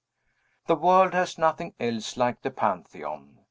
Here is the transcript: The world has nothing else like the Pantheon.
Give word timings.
The 0.65 0.73
world 0.75 1.13
has 1.13 1.37
nothing 1.37 1.75
else 1.79 2.17
like 2.17 2.41
the 2.41 2.49
Pantheon. 2.49 3.37